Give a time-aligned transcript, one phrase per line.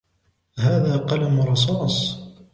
[0.57, 2.21] هذا قلم رصاص.